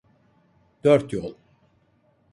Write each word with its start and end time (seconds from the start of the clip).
Dörtyol 0.83 1.37